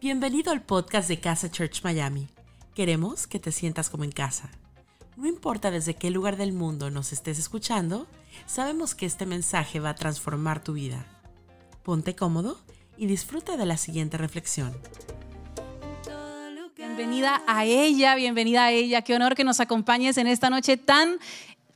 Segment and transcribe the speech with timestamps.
[0.00, 2.28] Bienvenido al podcast de Casa Church Miami.
[2.74, 4.50] Queremos que te sientas como en casa.
[5.18, 8.06] No importa desde qué lugar del mundo nos estés escuchando,
[8.46, 11.04] sabemos que este mensaje va a transformar tu vida.
[11.82, 12.58] Ponte cómodo
[12.96, 14.74] y disfruta de la siguiente reflexión.
[16.74, 19.02] Bienvenida a ella, bienvenida a ella.
[19.02, 21.18] Qué honor que nos acompañes en esta noche tan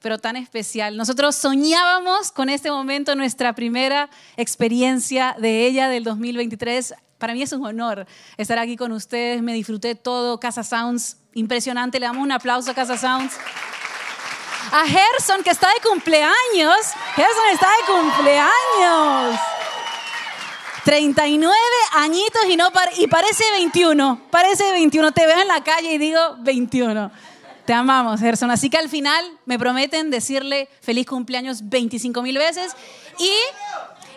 [0.01, 0.99] pero tan especial.
[0.99, 6.95] Nosotros soñábamos con este momento, nuestra primera experiencia de ella del 2023.
[7.25, 8.07] Para mí es un honor
[8.37, 9.41] estar aquí con ustedes.
[9.41, 10.39] Me disfruté todo.
[10.39, 11.99] Casa Sounds, impresionante.
[11.99, 13.33] Le damos un aplauso a Casa Sounds.
[14.71, 16.77] A Gerson, que está de cumpleaños.
[17.17, 19.41] Gerson está de cumpleaños.
[20.85, 21.57] 39
[21.95, 22.69] añitos y, no
[22.99, 24.21] y parece 21.
[24.31, 25.13] Parece 21.
[25.13, 27.11] Te veo en la calle y digo 21.
[27.65, 28.51] Te amamos, Gerson.
[28.51, 32.77] Así que al final me prometen decirle feliz cumpleaños 25 mil veces
[33.19, 33.31] y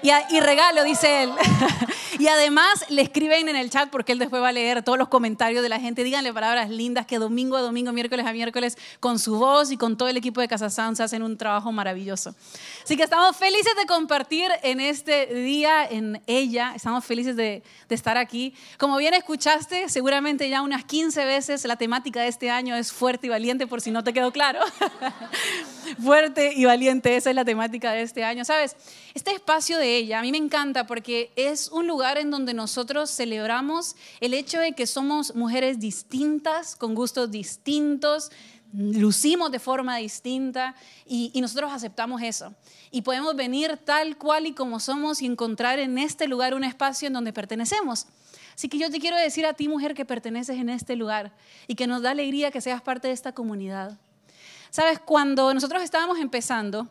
[0.01, 1.31] y, regalo, dice él.
[2.19, 5.07] y además le escriben en el chat, porque él después va a leer todos los
[5.07, 6.03] comentarios de la gente.
[6.03, 9.97] Díganle palabras lindas que domingo a domingo, miércoles a miércoles, con su voz y con
[9.97, 12.35] todo el equipo de Casa Sounds hacen un trabajo maravilloso.
[12.83, 16.73] Así que estamos felices de compartir en este día, en ella.
[16.75, 18.53] Estamos felices de, de estar aquí.
[18.77, 23.27] Como bien escuchaste, seguramente ya unas 15 veces la temática de este año es fuerte
[23.27, 24.59] y valiente, por si no te quedó claro.
[26.01, 28.45] fuerte y valiente, esa es la temática de este año.
[28.45, 28.75] ¿Sabes?
[29.13, 33.09] Este espacio de ella a mí me encanta porque es un lugar en donde nosotros
[33.09, 38.31] celebramos el hecho de que somos mujeres distintas, con gustos distintos,
[38.73, 42.53] lucimos de forma distinta y, nosotros aceptamos eso.
[42.91, 47.07] Y podemos venir tal cual y como somos y encontrar en este lugar un espacio
[47.07, 48.07] en donde pertenecemos.
[48.55, 51.31] Así que yo te quiero decir a ti, mujer, que perteneces en este lugar
[51.67, 53.99] y que nos da alegría que seas parte de esta comunidad.
[54.69, 56.87] Sabes, cuando nosotros estábamos empezando,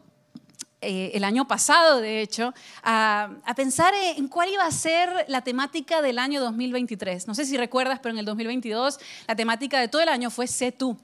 [0.82, 2.52] eh, el año pasado, de hecho,
[2.83, 7.27] a, a, pensar en cuál iba a ser la temática del año 2023.
[7.27, 10.46] No sé si recuerdas, pero en el 2022 la temática de todo el año fue
[10.46, 10.96] Sé tú.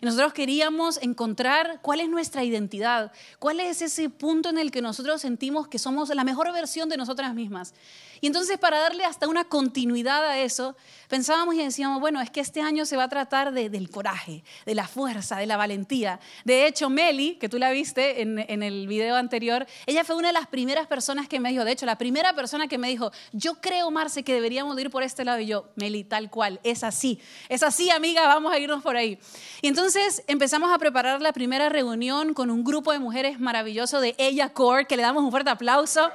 [0.00, 4.80] Y nosotros queríamos encontrar cuál es nuestra identidad, cuál es ese punto en el que
[4.80, 7.74] nosotros sentimos que somos la mejor versión de nosotras mismas.
[8.20, 10.76] Y entonces para darle hasta una continuidad a eso,
[11.08, 14.44] pensábamos y decíamos, bueno, es que este año se va a tratar de, del coraje,
[14.66, 16.20] de la fuerza, de la valentía.
[16.44, 20.28] De hecho, Meli, que tú la viste en, en el video anterior, ella fue una
[20.28, 23.10] de las primeras personas que me dijo, de hecho, la primera persona que me dijo,
[23.32, 25.40] yo creo, Marce, que deberíamos ir por este lado.
[25.40, 29.18] Y yo, Meli, tal cual, es así, es así, amiga, vamos a irnos por ahí.
[29.62, 34.14] Y entonces empezamos a preparar la primera reunión con un grupo de mujeres maravilloso de
[34.18, 36.10] Ella Core, que le damos un fuerte aplauso.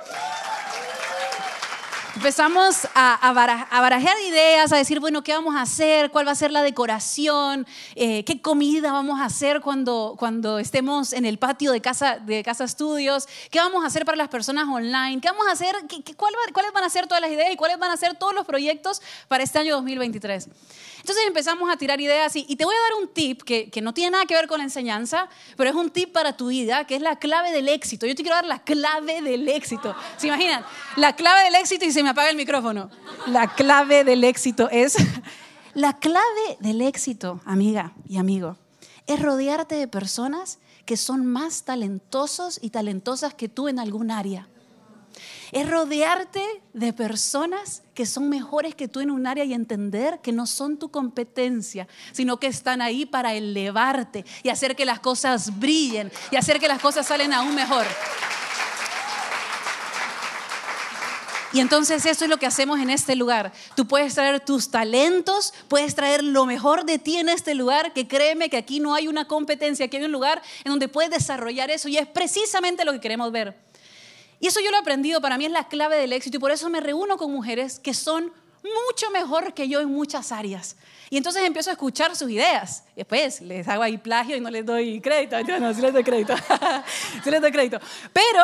[2.16, 6.12] Empezamos a, barajar ideas, a decir, bueno, ¿qué vamos a hacer?
[6.12, 7.68] ¿Cuál va a ser la decoración?
[7.94, 12.42] Eh, ¿Qué comida vamos a hacer cuando, cuando estemos en el patio de casa, de
[12.42, 13.28] casa Estudios?
[13.52, 15.20] ¿Qué vamos a hacer para las personas online?
[15.20, 15.76] ¿Qué vamos a hacer?
[16.16, 19.02] ¿Cuáles van a ser todas las ideas y cuáles van a ser todos los proyectos
[19.28, 20.48] para este año 2023?
[21.06, 23.94] Entonces empezamos a tirar ideas y, te voy a dar un tip que, que, no
[23.94, 26.96] tiene nada que ver con la enseñanza, pero es un tip para tu vida, que
[26.96, 28.08] es la clave del éxito.
[28.08, 29.96] Yo te quiero dar la clave del éxito.
[30.18, 30.66] ¿Se imaginan?
[30.96, 32.90] La clave del éxito y se me apaga el micrófono.
[33.28, 34.98] La clave del éxito es...
[35.76, 38.58] La clave del éxito, amiga y amigo,
[39.06, 44.48] es rodearte de personas que son más talentosos y talentosas que tú en algún área
[45.52, 50.32] es rodearte de personas que son mejores que tú en un área y entender que
[50.32, 55.60] no son tu competencia, sino que están ahí para elevarte y hacer que las cosas
[55.60, 57.86] brillen y hacer que las cosas salen aún mejor.
[61.56, 63.54] Y entonces eso es lo que hacemos en este lugar.
[63.78, 68.10] Tú puedes traer tus talentos, puedes traer lo mejor de ti en este lugar, que
[68.10, 71.72] créeme que aquí no hay una competencia, aquí hay un lugar en donde puedes desarrollar
[71.72, 73.56] eso y es precisamente lo que queremos ver.
[74.40, 76.52] Y eso yo lo he aprendido, para mí es la clave del éxito y por
[76.52, 78.32] eso me reúno con mujeres que son
[78.64, 80.76] mucho mejor que yo en muchas áreas.
[81.10, 82.84] Y entonces empiezo a escuchar sus ideas.
[82.96, 85.36] Después les hago ahí plagio y no les doy crédito.
[85.60, 86.36] No, sí les doy crédito.
[87.24, 87.80] sí les doy crédito.
[88.12, 88.44] Pero,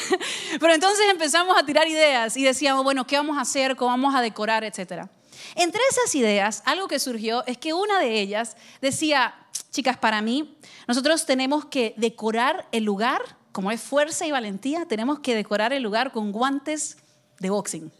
[0.60, 3.76] pero entonces empezamos a tirar ideas y decíamos, bueno, ¿qué vamos a hacer?
[3.76, 4.62] ¿Cómo vamos a decorar?
[4.64, 5.08] Etcétera.
[5.54, 9.34] Entre esas ideas, algo que surgió es que una de ellas decía,
[9.70, 10.56] chicas, para mí,
[10.86, 15.82] nosotros tenemos que decorar el lugar como es fuerza y valentía, tenemos que decorar el
[15.82, 16.96] lugar con guantes
[17.38, 17.92] de boxing.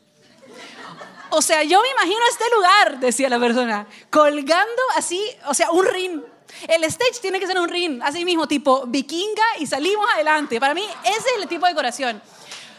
[1.31, 5.87] O sea, yo me imagino este lugar, decía la persona, colgando así, o sea, un
[5.87, 6.21] ring.
[6.69, 10.61] El stage tiene que ser un ring, así mismo, tipo vikinga y salimos adelante.
[10.61, 12.21] Para mí, ese es el tipo de decoración.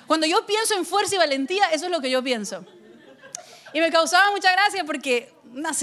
[0.05, 2.63] Cuando yo pienso en fuerza y valentía, eso es lo que yo pienso.
[3.73, 5.33] Y me causaba mucha gracia porque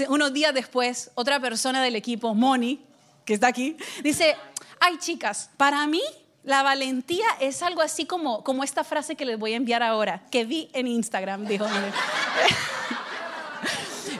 [0.07, 2.85] unos días después, otra persona del equipo, Moni,
[3.25, 4.37] que está aquí, dice,
[4.79, 6.01] ay chicas, para mí
[6.43, 10.23] la valentía es algo así como, como esta frase que les voy a enviar ahora,
[10.31, 11.65] que vi en Instagram, dijo.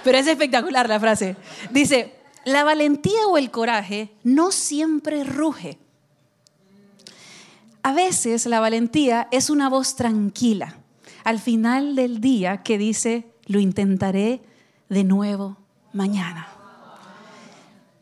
[0.04, 1.36] Pero es espectacular la frase.
[1.72, 2.16] Dice,
[2.46, 5.78] la valentía o el coraje no siempre ruge.
[7.84, 10.78] A veces la valentía es una voz tranquila
[11.24, 14.42] al final del día que dice, lo intentaré
[14.90, 15.58] de nuevo
[15.94, 16.48] mañana.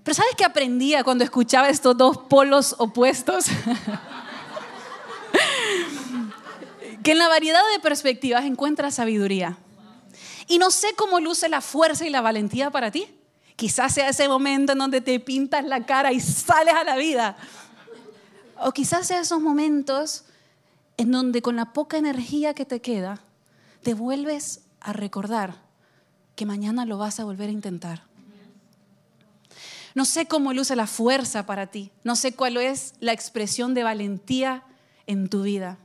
[0.09, 3.45] Pero ¿sabes qué aprendía cuando escuchaba estos dos polos opuestos?
[7.03, 9.59] que en la variedad de perspectivas encuentras sabiduría.
[10.47, 13.05] Y no sé cómo luce la fuerza y la valentía para ti.
[13.55, 17.37] Quizás sea ese momento en donde te pintas la cara y sales a la vida.
[18.57, 20.23] O quizás sea esos momentos
[20.97, 23.21] en donde con la poca energía que te queda,
[23.83, 25.61] te vuelves a recordar
[26.35, 28.08] que mañana lo vas a volver a intentar.
[29.99, 33.83] No sé cómo luce la fuerza para ti, no sé cuál es la expresión de
[33.83, 34.63] valentía
[35.07, 35.77] en tu vida.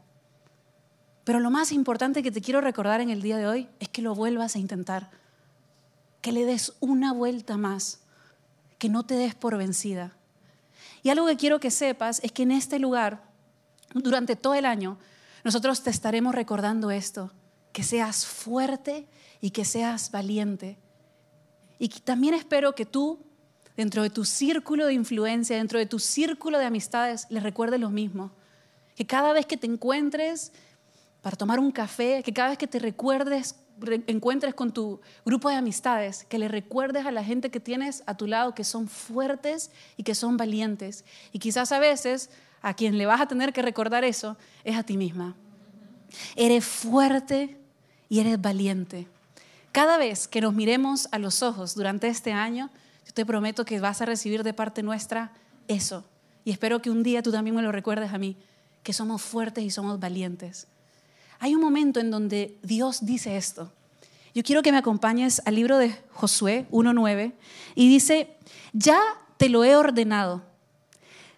[1.24, 4.02] Pero lo más importante que te quiero recordar en el día de hoy es que
[4.02, 5.10] lo vuelvas a intentar,
[6.20, 8.02] que le des una vuelta más,
[8.78, 10.16] que no te des por vencida.
[11.02, 13.24] Y algo que quiero que sepas es que en este lugar,
[13.94, 14.96] durante todo el año,
[15.42, 17.32] nosotros te estaremos recordando esto,
[17.72, 19.08] que seas fuerte
[19.40, 20.78] y que seas valiente.
[21.80, 23.18] Y también espero que tú,
[23.76, 27.90] dentro de tu círculo de influencia, dentro de tu círculo de amistades, les recuerdes lo
[27.90, 28.30] mismo.
[28.94, 30.52] Que cada vez que te encuentres
[31.22, 33.56] para tomar un café, que cada vez que te recuerdes,
[34.06, 38.16] encuentres con tu grupo de amistades, que le recuerdes a la gente que tienes a
[38.16, 41.04] tu lado que son fuertes y que son valientes.
[41.32, 42.30] Y quizás a veces
[42.62, 45.34] a quien le vas a tener que recordar eso es a ti misma.
[46.36, 47.56] Eres fuerte
[48.08, 49.08] y eres valiente.
[49.72, 52.70] Cada vez que nos miremos a los ojos durante este año,
[53.06, 55.32] yo te prometo que vas a recibir de parte nuestra
[55.68, 56.04] eso.
[56.44, 58.36] Y espero que un día tú también me lo recuerdes a mí,
[58.82, 60.66] que somos fuertes y somos valientes.
[61.40, 63.72] Hay un momento en donde Dios dice esto.
[64.34, 67.32] Yo quiero que me acompañes al libro de Josué 1.9
[67.74, 68.36] y dice,
[68.72, 69.00] ya
[69.36, 70.42] te lo he ordenado.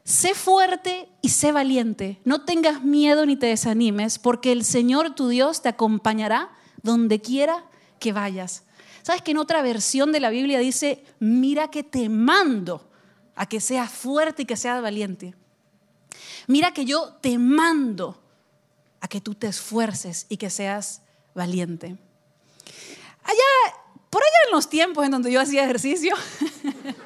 [0.04, 2.20] Sé fuerte y sé valiente.
[2.24, 6.50] No tengas miedo ni te desanimes, porque el Señor tu Dios te acompañará
[6.82, 7.64] donde quiera
[7.98, 8.62] que vayas.
[9.06, 12.90] ¿Sabes que en otra versión de la Biblia dice, mira que te mando
[13.36, 15.36] a que seas fuerte y que seas valiente?
[16.48, 18.20] Mira que yo te mando
[19.00, 21.02] a que tú te esfuerces y que seas
[21.36, 21.96] valiente.
[23.22, 23.76] Allá,
[24.10, 26.16] por allá en los tiempos en donde yo hacía ejercicio,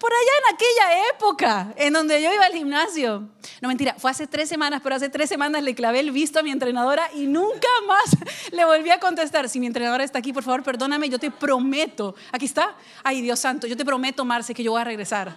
[0.00, 3.28] por allá en aquella época en donde yo iba al gimnasio.
[3.60, 6.42] No mentira, fue hace tres semanas, pero hace tres semanas le clavé el visto a
[6.42, 8.16] mi entrenadora y nunca más
[8.50, 9.48] le volví a contestar.
[9.50, 12.14] Si mi entrenadora está aquí, por favor, perdóname, yo te prometo.
[12.32, 12.74] Aquí está.
[13.04, 15.36] Ay, Dios santo, yo te prometo, Marce, que yo voy a regresar.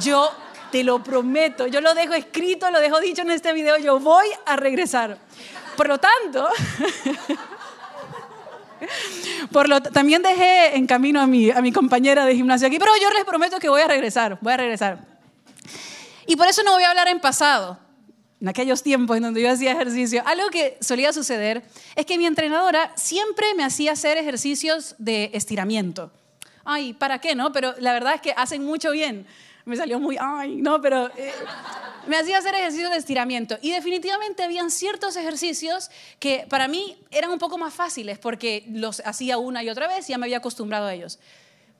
[0.00, 0.30] Yo
[0.70, 1.66] te lo prometo.
[1.66, 3.76] Yo lo dejo escrito, lo dejo dicho en este video.
[3.76, 5.18] Yo voy a regresar.
[5.76, 6.48] Por lo tanto,
[9.52, 12.92] por lo, también dejé en camino a mi, a mi compañera de gimnasio aquí, pero
[13.00, 14.38] yo les prometo que voy a regresar.
[14.40, 14.98] Voy a regresar.
[16.26, 17.78] Y por eso no voy a hablar en pasado.
[18.40, 21.62] En aquellos tiempos en donde yo hacía ejercicio, algo que solía suceder
[21.94, 26.12] es que mi entrenadora siempre me hacía hacer ejercicios de estiramiento.
[26.64, 27.52] Ay, ¿para qué no?
[27.52, 29.26] Pero la verdad es que hacen mucho bien
[29.66, 31.32] me salió muy, ay, no, pero eh,
[32.06, 33.58] me hacía hacer ejercicios de estiramiento.
[33.60, 35.90] Y definitivamente habían ciertos ejercicios
[36.20, 40.08] que para mí eran un poco más fáciles porque los hacía una y otra vez
[40.08, 41.18] y ya me había acostumbrado a ellos.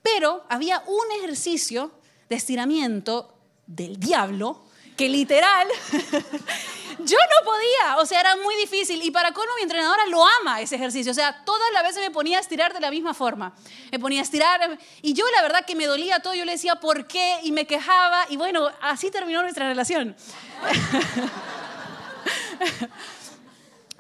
[0.02, 1.92] Pero había un ejercicio
[2.28, 3.32] de estiramiento
[3.68, 4.65] del diablo
[4.96, 5.68] que literal
[6.98, 9.02] yo no podía, o sea, era muy difícil.
[9.02, 11.12] Y para colmo, mi entrenadora lo ama ese ejercicio.
[11.12, 13.54] O sea, todas las veces me ponía a estirar de la misma forma.
[13.92, 14.78] Me ponía a estirar.
[15.02, 16.34] Y yo, la verdad, que me dolía todo.
[16.34, 17.38] Yo le decía, ¿por qué?
[17.42, 18.26] Y me quejaba.
[18.28, 20.16] Y bueno, así terminó nuestra relación.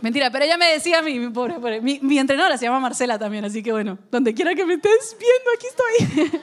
[0.00, 3.18] Mentira, pero ella me decía a mí, mi, pobre, Mi, mi, entrenadora se llama Marcela
[3.18, 6.42] también, así que bueno, donde quiera que me estés viendo, aquí estoy.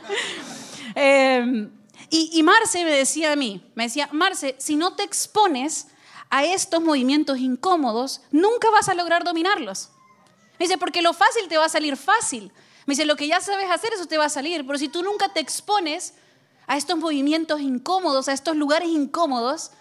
[0.95, 1.67] eh,
[2.15, 5.88] y, Marce me decía a mí, me decía, Marce, si no te expones
[6.29, 9.89] a estos movimientos incómodos, nunca vas a lograr dominarlos.
[10.60, 12.51] Me dice, porque lo fácil te va a salir fácil.
[12.86, 14.63] Me dice, lo que ya sabes hacer, eso te va a salir.
[14.63, 16.13] Pero si tú nunca te expones
[16.67, 19.72] a estos movimientos incómodos, a estos lugares incómodos,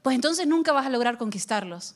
[0.00, 1.94] pues entonces nunca vas a lograr conquistarlos.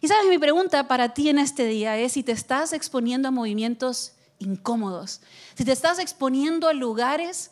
[0.00, 3.30] Y sabes, mi pregunta para ti en este día es si te estás exponiendo a
[3.32, 5.20] movimientos incómodos,
[5.54, 7.50] si te estás exponiendo a lugares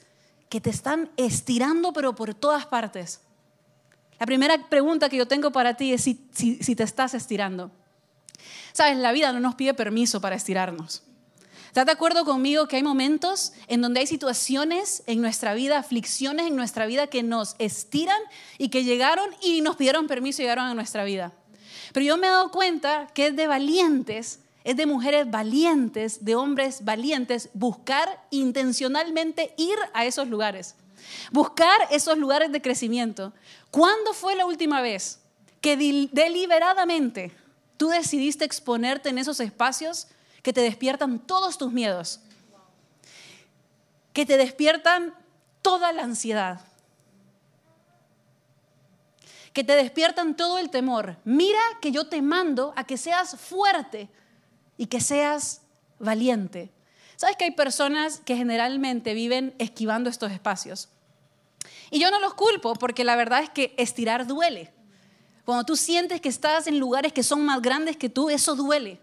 [0.50, 3.20] que te están estirando, pero por todas partes.
[4.18, 7.70] La primera pregunta que yo tengo para ti es si, si, te estás estirando.
[8.72, 11.04] Sabes, la vida no nos pide permiso para estirarnos.
[11.68, 16.48] ¿Estás de acuerdo conmigo que hay momentos en donde hay situaciones en nuestra vida, aflicciones
[16.48, 18.20] en nuestra vida que nos estiran
[18.58, 21.32] y que llegaron y nos pidieron permiso y llegaron a nuestra vida?
[21.92, 26.34] Pero yo me he dado cuenta que es de valientes es de mujeres valientes, de
[26.34, 30.74] hombres valientes, buscar intencionalmente ir a esos lugares.
[31.32, 33.32] Buscar esos lugares de crecimiento.
[33.70, 35.20] ¿Cuándo fue la última vez
[35.60, 35.76] que
[36.12, 37.32] deliberadamente
[37.76, 40.08] tú decidiste exponerte en esos espacios
[40.42, 42.20] que te despiertan todos tus miedos?
[44.12, 45.14] Que te despiertan
[45.62, 46.60] toda la ansiedad.
[49.54, 51.16] Que te despiertan todo el temor.
[51.24, 54.10] Mira que yo te mando a que seas fuerte
[54.80, 55.60] y que seas
[55.98, 56.70] valiente.
[57.16, 60.88] ¿Sabes que hay personas que generalmente viven esquivando estos espacios?
[61.90, 64.72] Y yo no los culpo porque la verdad es que estirar duele.
[65.44, 68.98] Cuando tú sientes que estás en lugares que son más grandes que tú, eso duele.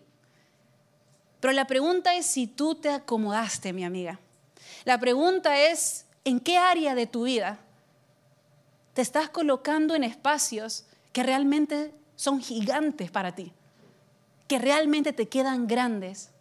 [1.39, 4.19] Pero la pregunta es si tú te acomodaste, mi amiga.
[4.83, 7.59] La pregunta es, ¿en qué área de tu vida
[8.95, 13.53] te estás colocando en espacios que realmente son gigantes para ti?
[14.47, 16.31] Que realmente te quedan grandes.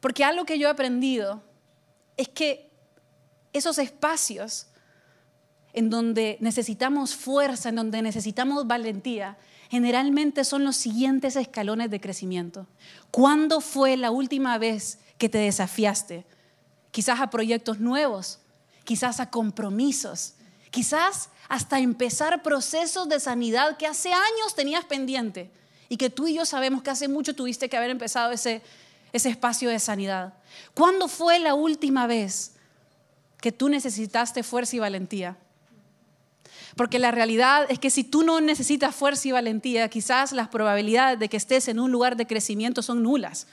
[0.00, 1.42] Porque algo que yo he aprendido
[2.16, 2.70] es que
[3.52, 4.68] esos espacios
[5.72, 9.36] en donde necesitamos fuerza, en donde necesitamos valentía,
[9.68, 12.66] generalmente son los siguientes escalones de crecimiento.
[13.10, 16.24] ¿Cuándo fue la última vez que te desafiaste?
[16.92, 18.38] Quizás a proyectos nuevos,
[18.84, 20.35] quizás a compromisos,
[20.76, 25.50] quizás hasta empezar procesos de sanidad que hace años tenías pendiente
[25.88, 28.60] y que tú y yo sabemos que hace mucho tuviste que haber empezado ese,
[29.14, 30.34] ese espacio de sanidad.
[30.74, 32.56] ¿Cuándo fue la última vez
[33.40, 35.38] que tú necesitaste fuerza y valentía?
[36.76, 41.18] Porque la realidad es que si tú no necesitas fuerza y valentía, quizás las probabilidades
[41.18, 43.46] de que estés en un lugar de crecimiento son nulas.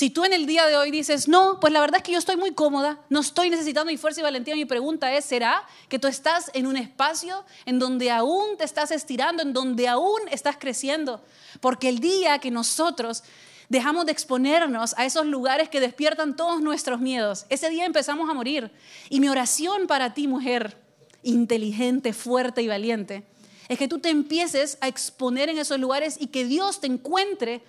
[0.00, 2.18] Si tú en el día de hoy dices, no, pues la verdad es que yo
[2.18, 5.98] estoy muy cómoda, no estoy necesitando mi fuerza y valentía, mi pregunta es, ¿será que
[5.98, 10.56] tú estás en un espacio en donde aún te estás estirando, en donde aún estás
[10.58, 11.22] creciendo?
[11.60, 13.24] Porque el día que nosotros
[13.68, 18.32] dejamos de exponernos a esos lugares que despiertan todos nuestros miedos, ese día empezamos a
[18.32, 18.70] morir.
[19.10, 20.78] Y mi oración para ti, mujer
[21.22, 23.22] inteligente, fuerte y valiente,
[23.68, 27.60] es que tú te empieces a exponer en esos lugares y que Dios te encuentre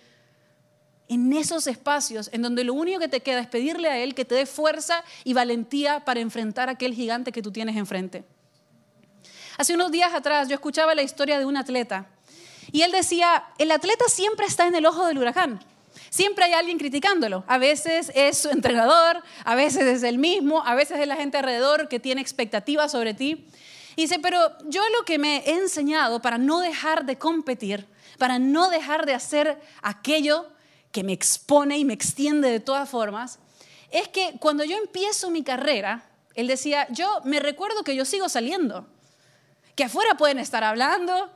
[1.11, 4.23] en esos espacios en donde lo único que te queda es pedirle a Él que
[4.23, 8.23] te dé fuerza y valentía para enfrentar aquel gigante que tú tienes enfrente.
[9.57, 12.07] Hace unos días atrás yo escuchaba la historia de un atleta
[12.71, 15.59] y él decía, el atleta siempre está en el ojo del huracán.
[16.09, 17.43] Siempre hay alguien criticándolo.
[17.45, 21.37] A veces es su entrenador, a veces es el mismo, a veces es la gente
[21.37, 23.47] alrededor que tiene expectativas sobre ti.
[23.97, 24.39] Y dice, pero
[24.69, 27.85] yo lo que me he enseñado para no dejar de competir,
[28.17, 30.47] para no dejar de hacer aquello
[30.91, 33.39] que me expone y me extiende de todas formas,
[33.91, 36.05] es que cuando yo empiezo mi carrera,
[36.35, 38.87] él decía, yo me recuerdo que yo sigo saliendo,
[39.75, 41.29] que afuera pueden estar hablando,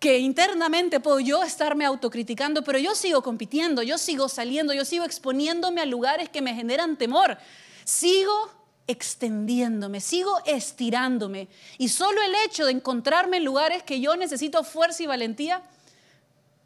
[0.00, 5.04] que internamente puedo yo estarme autocriticando, pero yo sigo compitiendo, yo sigo saliendo, yo sigo
[5.04, 7.36] exponiéndome a lugares que me generan temor,
[7.84, 8.50] sigo
[8.86, 11.48] extendiéndome, sigo estirándome.
[11.78, 15.62] Y solo el hecho de encontrarme en lugares que yo necesito fuerza y valentía,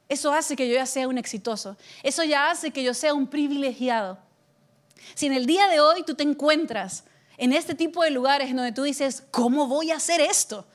[0.08, 1.76] eso hace que yo ya sea un exitoso.
[2.02, 4.18] Eso ya hace que yo sea un privilegiado.
[5.14, 7.04] Si en el día de hoy tú te encuentras
[7.36, 10.66] en este tipo de lugares donde tú dices, ¿cómo voy a hacer esto?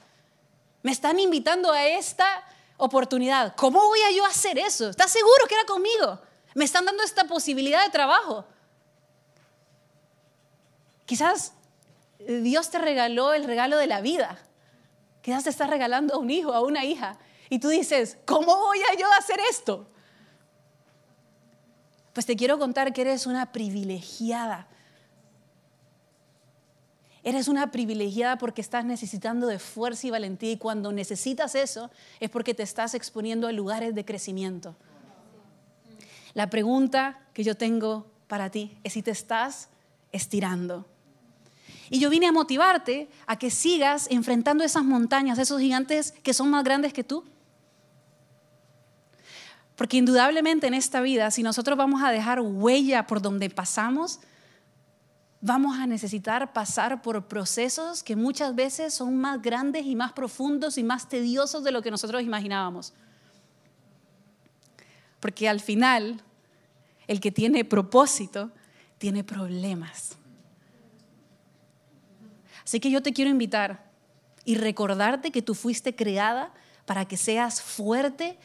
[0.81, 2.43] Me están invitando a esta
[2.77, 3.55] oportunidad.
[3.55, 4.89] ¿Cómo voy a yo hacer eso?
[4.89, 6.19] ¿Estás seguro que era conmigo?
[6.55, 8.45] Me están dando esta posibilidad de trabajo.
[11.05, 11.53] Quizás
[12.19, 14.37] Dios te regaló el regalo de la vida.
[15.21, 17.17] Quizás te está regalando a un hijo, a una hija.
[17.49, 19.87] Y tú dices, ¿cómo voy a yo hacer esto?
[22.13, 24.67] Pues te quiero contar que eres una privilegiada.
[27.23, 32.29] Eres una privilegiada porque estás necesitando de fuerza y valentía y cuando necesitas eso es
[32.29, 34.75] porque te estás exponiendo a lugares de crecimiento.
[36.33, 39.69] La pregunta que yo tengo para ti es si te estás
[40.11, 40.85] estirando.
[41.89, 46.49] Y yo vine a motivarte a que sigas enfrentando esas montañas, esos gigantes que son
[46.49, 47.25] más grandes que tú.
[49.79, 54.19] Porque indudablemente en esta vida, si nosotros vamos a dejar huella por donde pasamos,
[55.39, 60.77] vamos a necesitar pasar por procesos que muchas veces son más grandes y más profundos
[60.77, 62.91] y más tediosos de lo que nosotros imaginábamos.
[65.21, 66.23] Porque al final,
[67.07, 68.51] el que tiene propósito,
[68.97, 70.17] tiene problemas.
[72.65, 73.89] Así que yo te quiero invitar
[74.43, 76.51] y recordarte que tú fuiste creada
[76.85, 78.37] para que seas fuerte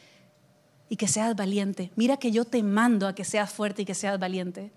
[0.89, 1.91] y que seas valiente.
[1.95, 4.71] Mira que yo te mando a que seas fuerte y que seas valiente.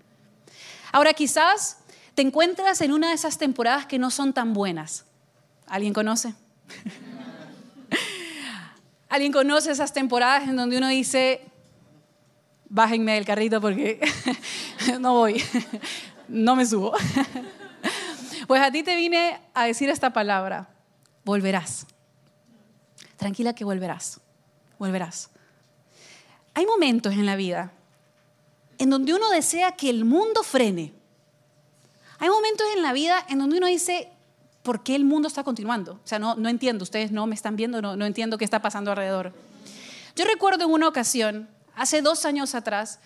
[0.91, 1.77] Ahora quizás
[2.15, 5.05] te encuentras en una de esas temporadas que no son tan buenas.
[5.67, 6.33] ¿Alguien conoce?
[9.09, 11.41] ¿Alguien conoce esas temporadas en donde uno dice,
[12.69, 13.99] bájenme del carrito porque
[14.99, 15.43] no voy,
[16.27, 16.93] no me subo?
[18.47, 20.69] Pues a ti te vine a decir esta palabra,
[21.23, 21.85] volverás.
[23.15, 24.19] Tranquila que volverás,
[24.77, 25.29] volverás.
[26.53, 27.71] Hay momentos en la vida
[28.77, 30.93] en donde uno desea que el mundo frene.
[32.17, 34.09] Hay momentos en la vida en donde uno dice,
[34.63, 35.93] ¿por qué el mundo está continuando?
[35.93, 38.61] O sea, no, no entiendo, ustedes no me están viendo, no, no entiendo qué está
[38.61, 39.33] pasando alrededor.
[40.15, 42.99] Yo recuerdo en una ocasión, hace dos años atrás,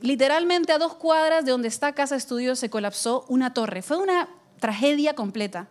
[0.00, 3.82] literalmente a dos cuadras de donde está Casa Estudios se colapsó una torre.
[3.82, 4.28] Fue una
[4.58, 5.68] tragedia completa.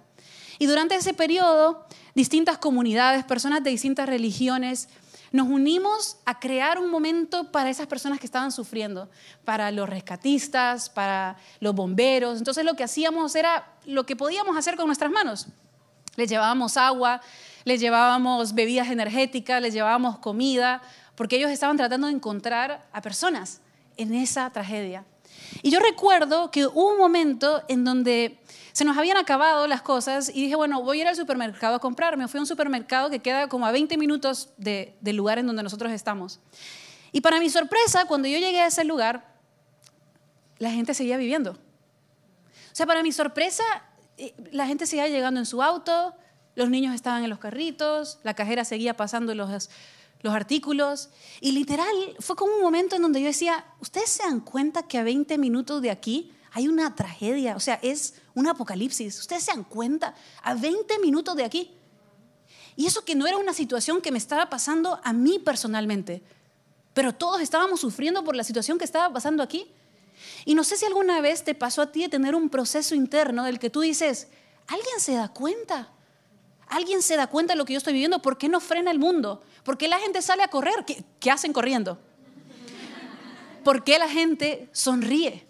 [0.59, 4.89] Y durante ese periodo, distintas comunidades, personas de distintas religiones,
[5.31, 9.09] nos unimos a crear un momento para esas personas que estaban sufriendo,
[9.45, 12.37] para los rescatistas, para los bomberos.
[12.37, 15.47] Entonces lo que hacíamos era lo que podíamos hacer con nuestras manos.
[16.15, 17.21] Les llevábamos agua,
[17.63, 20.81] les llevábamos bebidas energéticas, les llevábamos comida,
[21.15, 23.61] porque ellos estaban tratando de encontrar a personas
[23.97, 25.05] en esa tragedia.
[25.61, 28.39] Y yo recuerdo que hubo un momento en donde
[28.79, 31.79] se nos habían acabado las cosas y dije, bueno, voy a ir al supermercado a
[31.79, 32.15] comprar.
[32.15, 35.63] Me fui a un supermercado que queda como a 20 minutos del lugar en donde
[35.63, 36.39] nosotros estamos.
[37.11, 39.35] Y para mi sorpresa, cuando yo llegué a ese lugar,
[40.59, 41.51] la gente seguía viviendo.
[41.51, 43.65] O sea, para mi sorpresa,
[44.15, 46.15] eh, la gente seguía llegando en su auto,
[46.55, 49.69] los niños estaban en los carritos, la cajera seguía pasando los,
[50.21, 51.09] los artículos.
[51.41, 54.97] Y literal, fue como un momento en donde yo decía, ¿ustedes se dan cuenta que
[54.97, 57.57] a 20 minutos de aquí hay una tragedia?
[57.57, 59.19] O sea, es un apocalipsis.
[59.19, 60.15] ¿Ustedes se dan cuenta?
[60.41, 61.71] A 20 minutos de aquí.
[62.75, 66.23] Y eso que no era una situación que me estaba pasando a mí personalmente,
[66.93, 69.69] pero todos estábamos sufriendo por la situación que estaba pasando aquí.
[70.45, 73.43] Y no sé si alguna vez te pasó a ti de tener un proceso interno
[73.43, 74.27] del que tú dices,
[74.67, 75.89] ¿alguien se da cuenta?
[76.67, 78.21] ¿Alguien se da cuenta de lo que yo estoy viviendo?
[78.21, 79.41] ¿Por qué no frena el mundo?
[79.63, 80.85] ¿Por qué la gente sale a correr?
[80.85, 81.99] ¿Qué, qué hacen corriendo?
[83.63, 85.45] ¿Por qué la gente sonríe?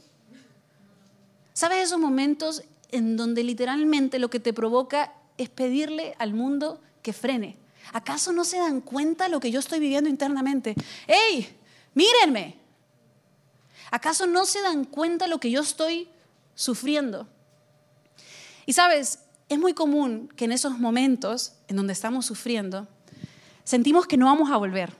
[1.53, 7.13] ¿Sabes esos momentos en donde literalmente lo que te provoca es pedirle al mundo que
[7.13, 7.57] frene?
[7.93, 10.75] ¿Acaso no se dan cuenta lo que yo estoy viviendo internamente?
[11.07, 11.55] ¡Ey!
[11.93, 12.57] Mírenme.
[13.91, 16.07] ¿Acaso no se dan cuenta lo que yo estoy
[16.53, 17.27] sufriendo?
[18.65, 22.87] Y sabes, es muy común que en esos momentos en donde estamos sufriendo,
[23.63, 24.95] sentimos que no vamos a volver.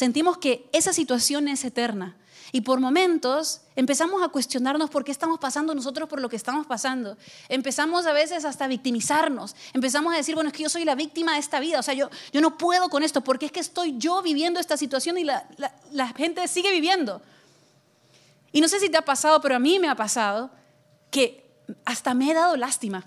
[0.00, 2.16] Sentimos que esa situación es eterna.
[2.52, 6.66] Y por momentos empezamos a cuestionarnos por qué estamos pasando nosotros por lo que estamos
[6.66, 7.18] pasando.
[7.50, 9.54] Empezamos a veces hasta a victimizarnos.
[9.74, 11.78] Empezamos a decir, bueno, es que yo soy la víctima de esta vida.
[11.78, 14.78] O sea, yo, yo no puedo con esto porque es que estoy yo viviendo esta
[14.78, 15.46] situación y la,
[15.92, 17.20] la gente sigue viviendo.
[18.52, 20.50] Y no sé si te ha pasado, pero a mí me ha pasado
[21.10, 21.44] que
[21.84, 23.04] hasta me he dado lástima.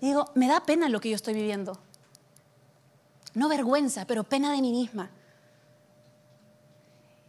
[0.00, 1.78] digo, me da pena lo que yo estoy viviendo.
[3.34, 5.10] No vergüenza, pero pena de mí misma.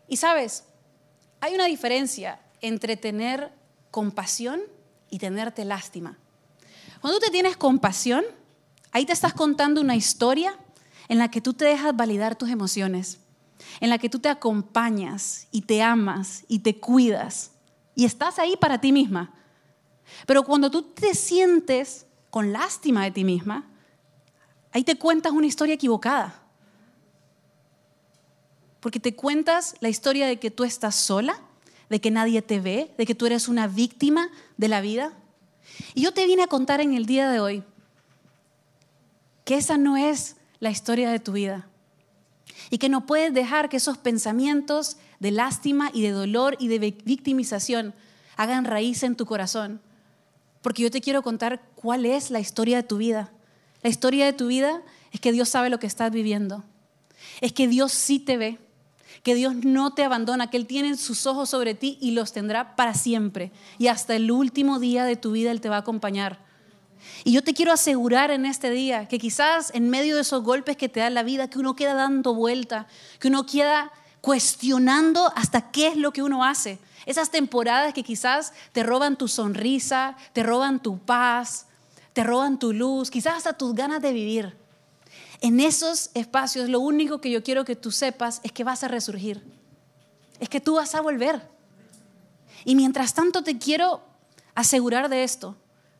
[0.07, 0.65] Y sabes,
[1.39, 3.51] hay una diferencia entre tener
[3.91, 4.61] compasión
[5.09, 6.17] y tenerte lástima.
[7.01, 8.23] Cuando tú te tienes compasión,
[8.91, 10.55] ahí te estás contando una historia
[11.07, 13.19] en la que tú te dejas validar tus emociones,
[13.79, 17.51] en la que tú te acompañas y te amas y te cuidas
[17.95, 19.33] y estás ahí para ti misma.
[20.25, 23.70] Pero cuando tú te sientes con lástima de ti misma,
[24.71, 26.41] ahí te cuentas una historia equivocada.
[28.79, 31.39] Porque te cuentas la historia de que tú estás sola,
[31.89, 35.13] de que nadie te ve, de que tú eres una víctima de la vida.
[35.93, 37.63] Y yo te vine a contar en el día de hoy
[39.45, 41.67] que esa no es la historia de tu vida.
[42.69, 46.79] Y que no puedes dejar que esos pensamientos de lástima y de dolor y de
[46.79, 47.93] victimización
[48.37, 49.81] hagan raíz en tu corazón.
[50.61, 53.31] Porque yo te quiero contar cuál es la historia de tu vida.
[53.83, 56.63] La historia de tu vida es que Dios sabe lo que estás viviendo.
[57.41, 58.59] Es que Dios sí te ve.
[59.23, 62.75] Que Dios no te abandona, que Él tiene sus ojos sobre ti y los tendrá
[62.75, 63.51] para siempre.
[63.77, 66.39] Y hasta el último día de tu vida Él te va a acompañar.
[67.23, 70.77] Y yo te quiero asegurar en este día que quizás en medio de esos golpes
[70.77, 72.87] que te da la vida, que uno queda dando vuelta,
[73.19, 73.91] que uno queda
[74.21, 76.79] cuestionando hasta qué es lo que uno hace.
[77.05, 81.67] Esas temporadas que quizás te roban tu sonrisa, te roban tu paz,
[82.13, 84.57] te roban tu luz, quizás hasta tus ganas de vivir.
[85.41, 88.87] En esos espacios lo único que yo quiero que tú sepas es que vas a
[88.87, 89.43] resurgir.
[90.39, 91.49] Es que tú vas a volver.
[92.65, 94.01] Y mientras tanto te quiero
[94.55, 95.55] asegurar de esto.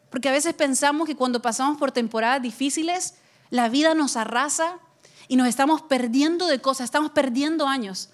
[0.10, 3.16] Porque a veces pensamos que cuando pasamos por temporadas difíciles,
[3.50, 4.80] la vida nos arrasa
[5.28, 8.10] y nos estamos perdiendo de cosas, estamos perdiendo años.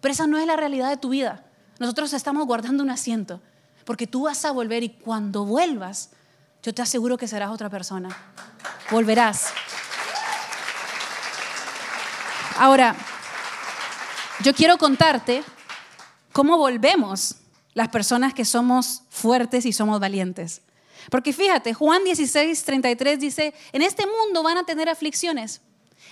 [0.00, 1.44] Pero esa no es la realidad de tu vida.
[1.78, 3.40] Nosotros estamos guardando un asiento,
[3.84, 6.10] porque tú vas a volver y cuando vuelvas,
[6.62, 8.08] yo te aseguro que serás otra persona.
[8.90, 9.52] Volverás.
[12.56, 12.94] Ahora,
[14.44, 15.42] yo quiero contarte
[16.32, 17.36] cómo volvemos
[17.74, 20.62] las personas que somos fuertes y somos valientes.
[21.10, 25.62] Porque fíjate, Juan 16, 33 dice, en este mundo van a tener aflicciones,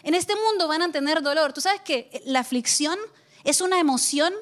[0.03, 1.53] en este mundo van a tener dolor.
[1.53, 2.99] Tú sabes que la aflicción
[3.45, 4.33] es una emoción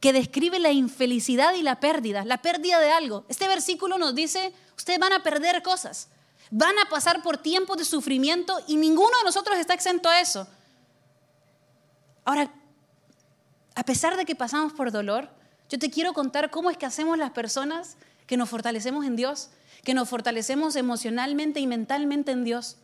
[0.00, 3.24] que describe la infelicidad y la pérdida, la pérdida de algo.
[3.28, 6.08] Este versículo nos dice, ustedes van a perder cosas,
[6.50, 10.46] van a pasar por tiempos de sufrimiento y ninguno de nosotros está exento a eso.
[12.24, 12.52] Ahora,
[13.74, 15.30] a pesar de que pasamos por dolor,
[15.68, 19.50] yo te quiero contar cómo es que hacemos las personas que nos fortalecemos en Dios,
[19.84, 22.76] que nos fortalecemos emocionalmente y mentalmente en Dios.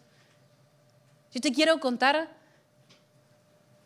[1.33, 2.35] Yo te quiero contar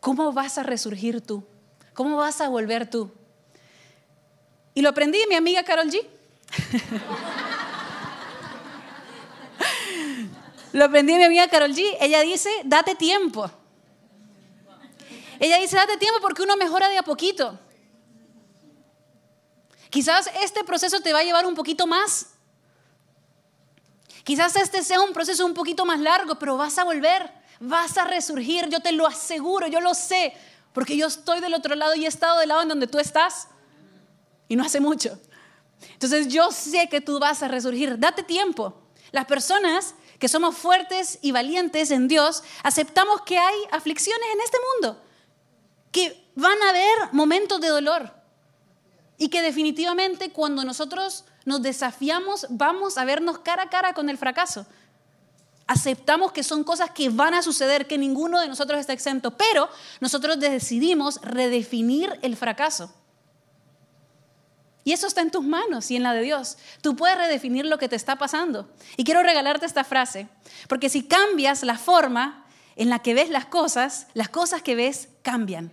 [0.01, 1.45] cómo vas a resurgir tú,
[1.95, 3.11] cómo vas a volver tú.
[4.79, 6.07] Y lo aprendí de mi amiga Carol G.
[10.73, 11.97] lo aprendí de mi amiga Carol G.
[11.99, 13.51] Ella dice, date tiempo.
[15.41, 17.59] Ella dice, date tiempo porque uno mejora de a poquito.
[19.91, 22.27] Quizás este proceso te va a llevar un poquito más.
[24.23, 28.05] Quizás este sea un proceso un poquito más largo, pero vas a volver, vas a
[28.05, 30.37] resurgir, yo te lo aseguro, yo lo sé,
[30.73, 33.49] porque yo estoy del otro lado y he estado del lado en donde tú estás
[34.49, 35.19] y no hace mucho.
[35.93, 38.75] Entonces yo sé que tú vas a resurgir, date tiempo.
[39.13, 44.59] Las personas que somos fuertes y valientes en Dios, aceptamos que hay aflicciones en este
[44.75, 45.01] mundo,
[45.93, 48.13] que van a haber momentos de dolor
[49.17, 54.19] y que definitivamente cuando nosotros nos desafiamos vamos a vernos cara a cara con el
[54.19, 54.67] fracaso.
[55.67, 59.69] Aceptamos que son cosas que van a suceder, que ninguno de nosotros está exento, pero
[60.01, 62.93] nosotros decidimos redefinir el fracaso.
[64.89, 66.57] Y eso está en tus manos y en la de Dios.
[66.81, 68.71] Tú puedes redefinir lo que te está pasando.
[68.97, 70.29] Y quiero regalarte esta frase,
[70.67, 75.11] porque si cambias la forma en la que ves las cosas, las cosas que ves
[75.21, 75.71] cambian.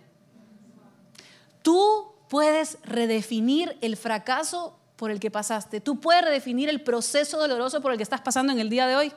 [1.62, 5.80] Tú puedes redefinir el fracaso por el que pasaste.
[5.80, 8.98] Tú puedes redefinir el proceso doloroso por el que estás pasando en el día de
[8.98, 9.14] hoy.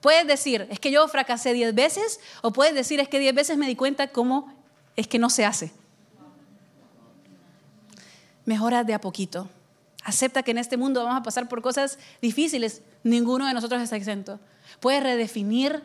[0.00, 3.58] Puedes decir, es que yo fracasé diez veces, o puedes decir, es que diez veces
[3.58, 4.54] me di cuenta cómo
[4.94, 5.72] es que no se hace.
[8.48, 9.46] Mejora de a poquito.
[10.04, 12.80] Acepta que en este mundo vamos a pasar por cosas difíciles.
[13.04, 14.40] Ninguno de nosotros está exento.
[14.80, 15.82] Puedes redefinir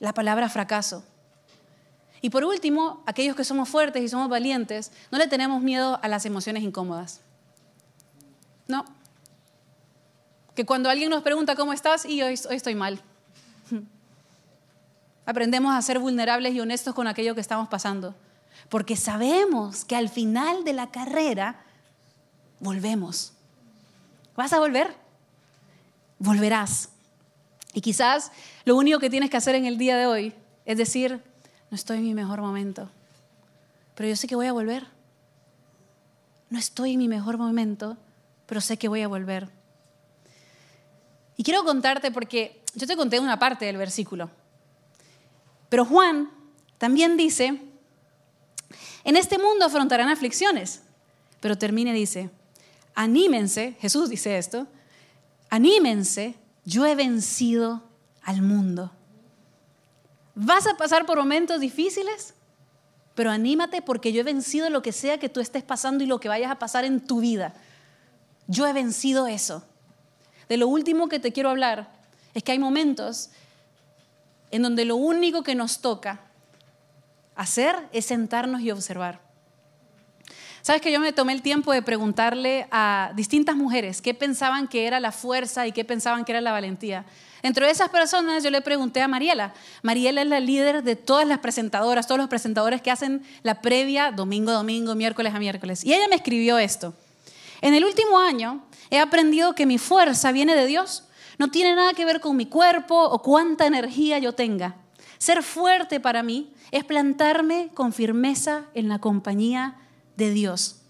[0.00, 1.04] la palabra fracaso.
[2.22, 6.08] Y por último, aquellos que somos fuertes y somos valientes, no le tenemos miedo a
[6.08, 7.20] las emociones incómodas.
[8.66, 8.86] No.
[10.54, 12.98] Que cuando alguien nos pregunta cómo estás, y hoy, hoy estoy mal.
[15.26, 18.14] Aprendemos a ser vulnerables y honestos con aquello que estamos pasando.
[18.68, 21.62] Porque sabemos que al final de la carrera
[22.60, 23.32] volvemos.
[24.36, 24.94] ¿Vas a volver?
[26.18, 26.88] Volverás.
[27.74, 28.30] Y quizás
[28.64, 31.22] lo único que tienes que hacer en el día de hoy es decir,
[31.70, 32.88] no estoy en mi mejor momento,
[33.94, 34.86] pero yo sé que voy a volver.
[36.50, 37.96] No estoy en mi mejor momento,
[38.46, 39.48] pero sé que voy a volver.
[41.36, 44.30] Y quiero contarte porque yo te conté una parte del versículo,
[45.68, 46.30] pero Juan
[46.78, 47.58] también dice,
[49.04, 50.82] en este mundo afrontarán aflicciones,
[51.40, 52.30] pero termina y dice,
[52.94, 54.66] anímense, Jesús dice esto,
[55.50, 57.82] anímense, yo he vencido
[58.22, 58.92] al mundo.
[60.34, 62.34] Vas a pasar por momentos difíciles,
[63.14, 66.20] pero anímate porque yo he vencido lo que sea que tú estés pasando y lo
[66.20, 67.54] que vayas a pasar en tu vida.
[68.46, 69.64] Yo he vencido eso.
[70.48, 71.90] De lo último que te quiero hablar
[72.34, 73.30] es que hay momentos
[74.50, 76.20] en donde lo único que nos toca
[77.34, 79.20] hacer es sentarnos y observar.
[80.62, 84.86] Sabes que yo me tomé el tiempo de preguntarle a distintas mujeres qué pensaban que
[84.86, 87.04] era la fuerza y qué pensaban que era la valentía.
[87.42, 89.52] Entre esas personas yo le pregunté a Mariela.
[89.82, 94.12] Mariela es la líder de todas las presentadoras, todos los presentadores que hacen la previa
[94.12, 95.84] domingo domingo, miércoles a miércoles.
[95.84, 96.94] Y ella me escribió esto.
[97.60, 101.08] En el último año he aprendido que mi fuerza viene de Dios.
[101.38, 104.76] No tiene nada que ver con mi cuerpo o cuánta energía yo tenga.
[105.22, 109.76] Ser fuerte para mí es plantarme con firmeza en la compañía
[110.16, 110.80] de Dios.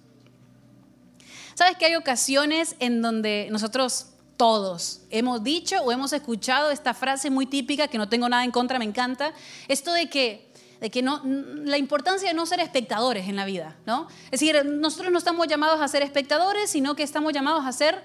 [1.53, 4.07] ¿Sabes que hay ocasiones en donde nosotros
[4.39, 8.53] todos hemos dicho o hemos escuchado esta frase muy típica que no tengo nada en
[8.53, 9.35] contra, me encanta,
[9.69, 13.77] esto de que de que no, la importancia de no ser espectadores en la vida,
[13.85, 14.09] ¿no?
[14.31, 18.03] Es decir, nosotros no estamos llamados a ser espectadores, sino que estamos llamados a ser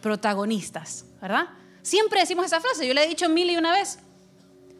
[0.00, 1.48] protagonistas, ¿verdad?
[1.82, 3.98] Siempre decimos esa frase, yo la he dicho mil y una vez.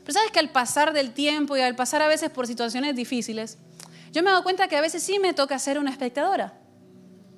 [0.05, 3.59] Pero sabes que al pasar del tiempo y al pasar a veces por situaciones difíciles,
[4.13, 6.55] yo me he dado cuenta que a veces sí me toca ser una espectadora,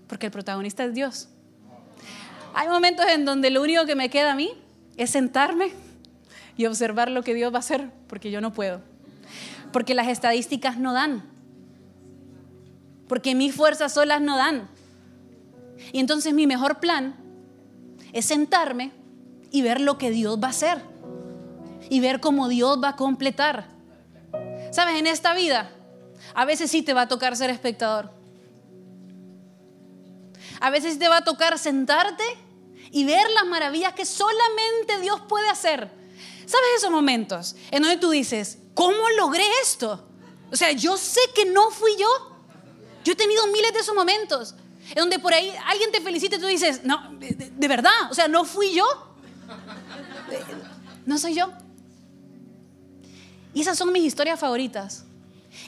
[0.06, 1.28] porque el protagonista es Dios.
[2.54, 4.52] Hay momentos en donde lo único que me queda a mí
[4.96, 5.72] es sentarme
[6.56, 8.80] y observar lo que Dios va a hacer, porque yo no puedo.
[9.72, 11.24] Porque las estadísticas no dan.
[13.08, 14.68] Porque mis fuerzas solas no dan.
[15.92, 17.16] Y entonces mi mejor plan
[18.12, 18.92] es sentarme
[19.50, 20.91] y ver lo que Dios va a hacer.
[21.92, 23.68] Y ver cómo Dios va a completar.
[24.70, 25.70] Sabes, en esta vida,
[26.34, 28.10] a veces sí te va a tocar ser espectador.
[30.58, 32.24] A veces te va a tocar sentarte
[32.92, 35.90] y ver las maravillas que solamente Dios puede hacer.
[36.46, 40.08] ¿Sabes esos momentos en donde tú dices, ¿cómo logré esto?
[40.50, 42.08] O sea, yo sé que no fui yo.
[43.04, 44.54] Yo he tenido miles de esos momentos
[44.88, 48.28] en donde por ahí alguien te felicita y tú dices, no, de, verdad, o sea,
[48.28, 48.86] no fui yo.
[51.04, 51.52] No soy yo.
[53.54, 55.04] Y esas son mis historias favoritas.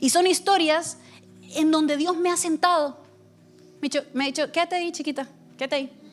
[0.01, 0.99] Y son historias
[1.55, 2.99] en donde Dios me ha sentado.
[3.81, 6.05] Me ha dicho, me quédate ahí, chiquita, quédate ahí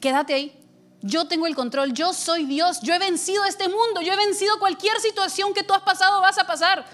[0.00, 0.56] quédate ahí.
[1.02, 4.58] Yo tengo el control, yo soy Dios, yo he vencido este mundo, yo he vencido
[4.58, 6.84] cualquier situación que tú has pasado, vas a pasar.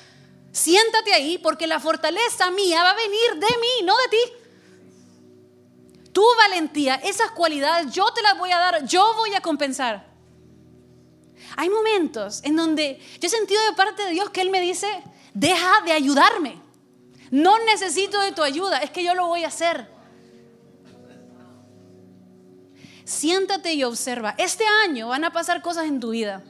[0.53, 6.13] Siéntate ahí porque la fortaleza mía va a venir de mí, no de ti.
[6.13, 10.07] Tu valentía, esas cualidades, yo te las voy a dar, yo voy a compensar.
[11.57, 14.89] Hay momentos en donde yo he sentido de parte de Dios que Él me dice,
[15.35, 16.61] deja de ayudarme.
[17.31, 19.95] No necesito de tu ayuda, es que yo lo voy a hacer.
[23.05, 24.35] siéntate y observa.
[24.37, 26.43] Este año van a pasar cosas en tu vida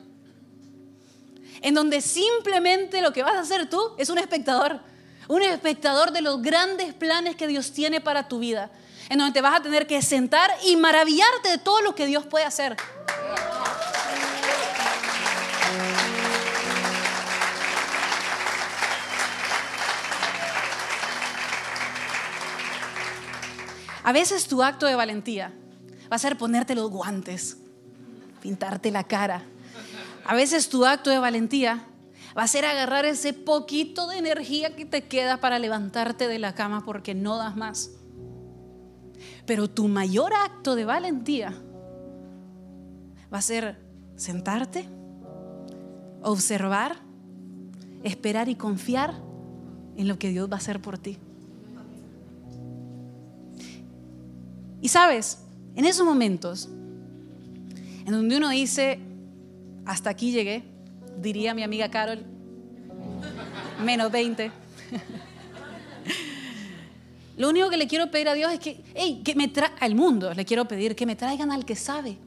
[1.63, 4.81] en donde simplemente lo que vas a hacer tú es un espectador,
[5.29, 8.71] un espectador de los grandes planes que Dios tiene para tu vida,
[9.09, 12.27] en donde te vas a tener que sentar y maravillarte de todo lo que Dios
[12.27, 12.77] puede hacer.
[24.07, 25.53] A veces tu acto de valentía
[26.05, 27.57] va a ser ponerte los guantes,
[28.41, 29.43] pintarte la cara.
[30.25, 31.89] A veces tu acto de valentía
[32.39, 36.55] va a ser agarrar ese poquito de energía que te queda para levantarte de la
[36.55, 37.91] cama porque no das más.
[39.45, 41.53] Pero tu mayor acto de valentía
[43.35, 43.77] va a ser
[44.15, 44.89] sentarte,
[46.23, 47.01] observar,
[48.05, 49.21] esperar y confiar
[49.97, 51.19] en lo que Dios va a hacer por ti.
[54.87, 55.39] Y sabes,
[55.75, 56.69] en esos momentos,
[58.05, 59.01] en donde uno dice,
[59.85, 60.63] hasta aquí llegué,
[61.21, 62.25] diría mi amiga Carol,
[63.85, 64.53] menos 20.
[67.37, 69.97] Lo único que le quiero pedir a Dios es que, hey, que me traiga al
[69.97, 72.19] mundo, le quiero pedir que me traigan al que sabe,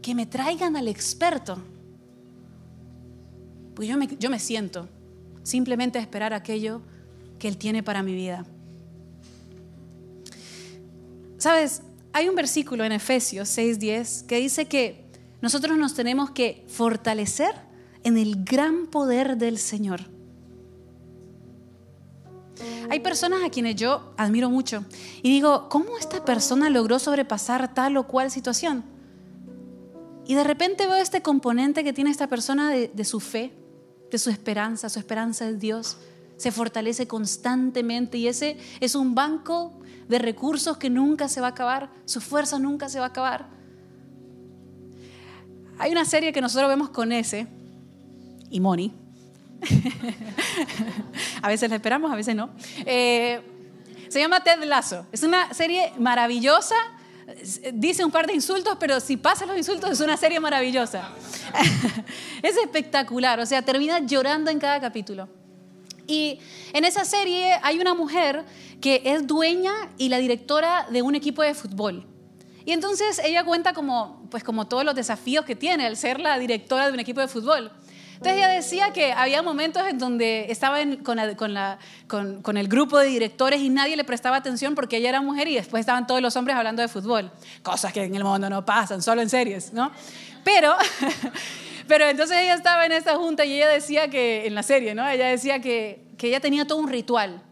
[0.00, 1.58] que me traigan al experto.
[3.74, 4.88] Pues yo me, yo me siento
[5.42, 6.80] simplemente a esperar aquello
[7.38, 8.46] que Él tiene para mi vida.
[11.40, 11.80] Sabes,
[12.12, 15.06] hay un versículo en Efesios 6:10 que dice que
[15.40, 17.54] nosotros nos tenemos que fortalecer
[18.04, 20.02] en el gran poder del Señor.
[22.90, 24.84] Hay personas a quienes yo admiro mucho
[25.22, 28.84] y digo, ¿cómo esta persona logró sobrepasar tal o cual situación?
[30.26, 33.54] Y de repente veo este componente que tiene esta persona de, su fe,
[34.10, 35.96] de su esperanza, su esperanza es Dios,
[36.40, 41.50] se fortalece constantemente y ese es un banco de recursos que nunca se va a
[41.50, 43.46] acabar, su fuerza nunca se va a acabar.
[45.78, 47.46] Hay una serie que nosotros vemos con ese
[48.48, 48.94] y Moni.
[51.42, 52.48] a veces la esperamos, a veces no.
[52.86, 53.42] Eh,
[54.08, 55.04] se llama Ted Lasso.
[55.12, 56.76] Es una serie maravillosa.
[57.74, 61.10] Dice un par de insultos, pero si pasa los insultos es una serie maravillosa.
[62.42, 63.38] es espectacular.
[63.40, 65.28] O sea, termina llorando en cada capítulo.
[66.10, 66.40] Y
[66.72, 68.44] en esa serie hay una mujer
[68.80, 72.04] que es dueña y la directora de un equipo de fútbol.
[72.64, 76.36] Y entonces ella cuenta como, pues como todos los desafíos que tiene al ser la
[76.40, 77.70] directora de un equipo de fútbol.
[78.14, 81.18] Entonces ella decía que había momentos en donde estaba con,
[82.08, 85.46] con, con, el grupo de directores y nadie le prestaba atención porque ella era mujer
[85.46, 87.30] y después estaban todos los hombres hablando de fútbol.
[87.62, 89.92] Cosas que en el mundo no pasan, solo en series, ¿no?
[90.44, 90.74] Pero
[91.86, 95.08] Pero entonces ella estaba en esa junta y ella decía que, en la serie, ¿no?
[95.08, 97.42] Ella decía que, que ella tenía todo un ritual.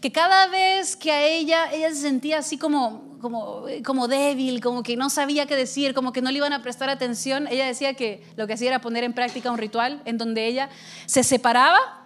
[0.00, 4.82] Que cada vez que a ella, ella se sentía así como, como, como débil, como
[4.82, 7.94] que no sabía qué decir, como que no le iban a prestar atención, ella decía
[7.94, 10.68] que lo que hacía era poner en práctica un ritual en donde ella
[11.06, 12.02] se separaba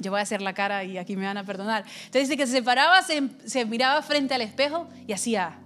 [0.00, 1.84] yo voy a hacer la cara y aquí me van a perdonar.
[2.06, 5.58] Entonces dice que se separaba, se, se, miraba frente al espejo y hacía.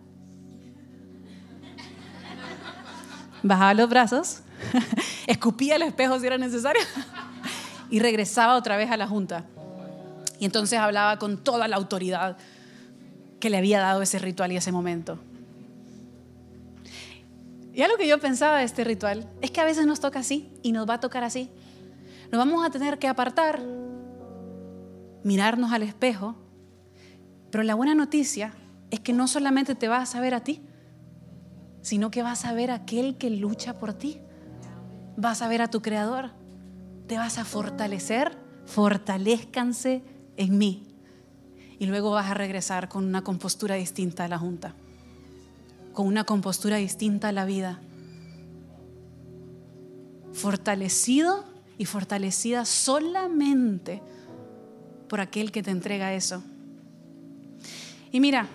[3.43, 4.44] Bajaba los brazos
[5.27, 6.83] escupía el espejo si era necesario
[7.91, 9.45] y regresaba otra vez a la junta.
[10.39, 12.37] Y entonces hablaba con toda la autoridad
[13.41, 15.19] que le había dado ese ritual y ese momento.
[17.75, 20.53] Y algo que yo pensaba de este ritual es que a veces nos toca así
[20.63, 21.51] y nos va a tocar así.
[22.31, 23.61] Nos vamos a tener que apartar,
[25.25, 26.37] mirarnos al espejo,
[27.51, 28.55] pero la buena noticia
[28.91, 30.63] es que no solamente te vas a ver a ti,
[31.83, 34.21] sino que vas a ver a aquel que lucha por ti.
[35.17, 36.31] Vas a ver a tu creador.
[37.07, 38.37] Te vas a fortalecer.
[38.67, 40.03] Fortalezcanse
[40.37, 40.87] en mí.
[41.79, 44.75] Y luego vas a regresar con una compostura distinta a la junta
[45.95, 47.81] con una compostura distinta a la vida.
[50.35, 51.45] Fortalecido
[51.79, 54.03] y fortalecida solamente
[55.09, 56.43] por aquel que te entrega eso.
[58.11, 58.49] Y mira,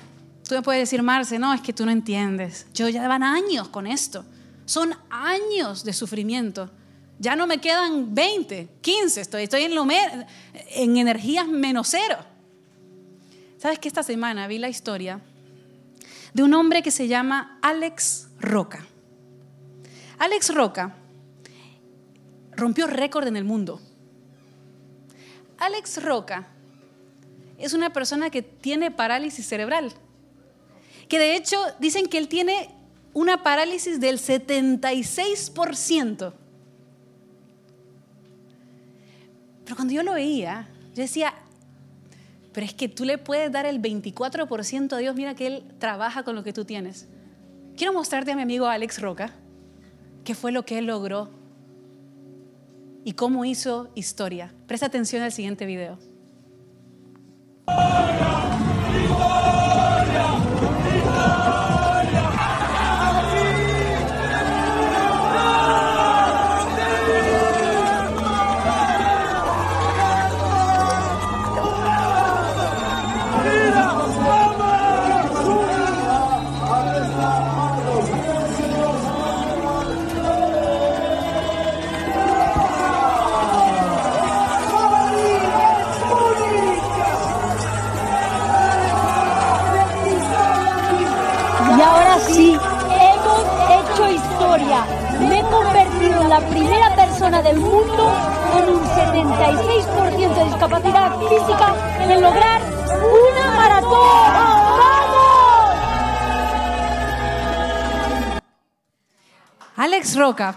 [0.47, 2.67] tú me puedes decir, Marce, no, es que tú no entiendes.
[2.73, 4.25] Yo ya van años con esto.
[4.69, 6.69] Son años de sufrimiento.
[7.17, 12.17] Ya no me quedan 20, 15, estoy, estoy en, lo en energías menos cero.
[13.57, 15.21] ¿Sabes que esta semana vi la historia
[16.35, 18.85] de un hombre que se llama Alex Roca.
[20.19, 20.95] Alex Roca
[22.51, 23.81] rompió récord en el mundo.
[25.57, 26.47] Alex Roca
[27.57, 29.93] es una persona que tiene parálisis cerebral,
[31.07, 32.78] que de hecho dicen que él tiene
[33.13, 36.33] una parálisis del 76%.
[39.63, 41.33] Pero cuando yo lo veía, yo decía,
[42.53, 46.23] pero es que tú le puedes dar el 24% a Dios, mira que Él trabaja
[46.23, 47.07] con lo que tú tienes.
[47.77, 49.31] Quiero mostrarte a mi amigo Alex Roca
[50.23, 51.29] qué fue lo que Él logró
[53.05, 54.53] y cómo hizo historia.
[54.67, 55.97] Presta atención al siguiente video.
[97.49, 98.13] Del mundo
[98.53, 104.33] con un 76% de discapacidad física en lograr una maratón.
[104.77, 105.19] ¡Vamos!
[109.77, 110.55] Alex Roca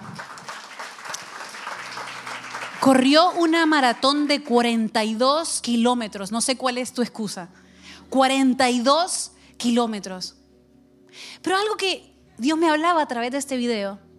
[2.80, 6.30] corrió una maratón de 42 kilómetros.
[6.30, 7.48] No sé cuál es tu excusa.
[8.10, 10.36] 42 kilómetros.
[11.40, 14.11] Pero algo que Dios me hablaba a través de este video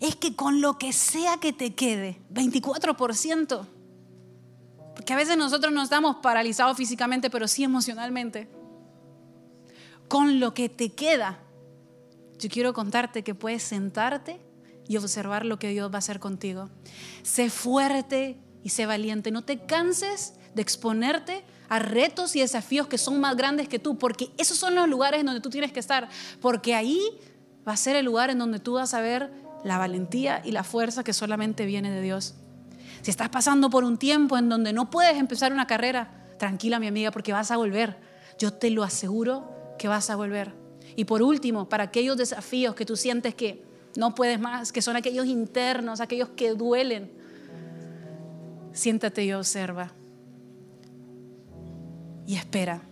[0.00, 3.66] es que con lo que sea que te quede, 24%,
[4.94, 8.48] porque a veces nosotros no estamos paralizados físicamente, pero sí emocionalmente,
[10.08, 11.38] con lo que te queda,
[12.38, 14.40] yo quiero contarte que puedes sentarte
[14.88, 16.70] y observar lo que Dios va a hacer contigo.
[17.22, 22.96] Sé fuerte y sé valiente, no te canses de exponerte a retos y desafíos que
[22.98, 25.80] son más grandes que tú, porque esos son los lugares en donde tú tienes que
[25.80, 26.08] estar,
[26.40, 27.00] porque ahí
[27.66, 29.30] va a ser el lugar en donde tú vas a ver
[29.64, 32.34] la valentía y la fuerza que solamente viene de Dios.
[33.02, 36.86] Si estás pasando por un tiempo en donde no puedes empezar una carrera, tranquila mi
[36.86, 37.98] amiga, porque vas a volver.
[38.38, 40.52] Yo te lo aseguro que vas a volver.
[40.96, 43.64] Y por último, para aquellos desafíos que tú sientes que
[43.96, 47.10] no puedes más, que son aquellos internos, aquellos que duelen,
[48.72, 49.92] siéntate y observa.
[52.26, 52.82] Y espera.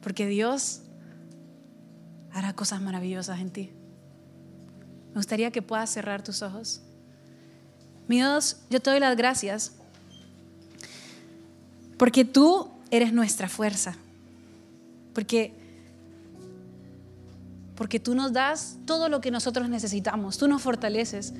[0.00, 0.82] Porque Dios
[2.32, 3.72] hará cosas maravillosas en ti.
[5.10, 6.80] Me gustaría que puedas cerrar tus ojos.
[8.08, 9.72] Mi Dios, yo te doy las gracias
[11.96, 13.96] porque tú eres nuestra fuerza.
[15.14, 15.54] Porque
[17.80, 21.32] porque tú nos das todo lo que nosotros necesitamos, tú nos fortaleces.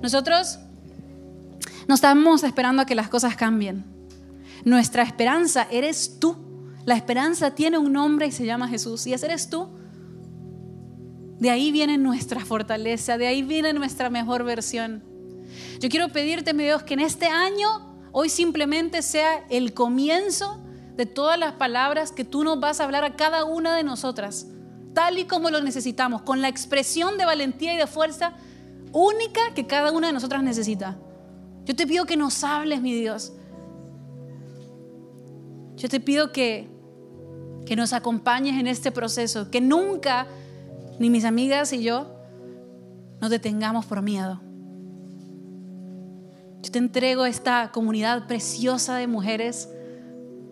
[0.00, 0.60] Nosotros
[1.88, 3.84] no estamos esperando a que las cosas cambien.
[4.64, 6.36] Nuestra esperanza eres tú.
[6.84, 9.08] La esperanza tiene un nombre y se llama Jesús.
[9.08, 9.68] Y ese eres tú.
[11.38, 15.04] De ahí viene nuestra fortaleza, de ahí viene nuestra mejor versión.
[15.80, 20.60] Yo quiero pedirte, mi Dios, que en este año, hoy simplemente sea el comienzo
[20.96, 24.48] de todas las palabras que tú nos vas a hablar a cada una de nosotras,
[24.94, 28.32] tal y como lo necesitamos, con la expresión de valentía y de fuerza
[28.92, 30.98] única que cada una de nosotras necesita.
[31.64, 33.32] Yo te pido que nos hables, mi Dios.
[35.76, 36.68] Yo te pido que,
[37.64, 40.26] que nos acompañes en este proceso, que nunca
[40.98, 42.06] ni mis amigas y yo
[43.20, 44.40] nos detengamos por miedo.
[46.62, 49.68] Yo te entrego esta comunidad preciosa de mujeres